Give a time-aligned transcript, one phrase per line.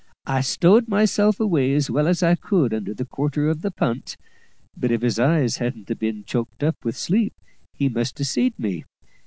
[0.25, 4.17] I stowed myself away as well as I could under the quarter of the punt
[4.75, 7.35] but if his eyes hadn't ha' been choked up with sleep
[7.75, 8.85] he must ha' see'd me.